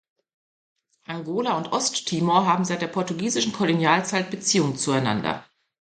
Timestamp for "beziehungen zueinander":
4.31-5.45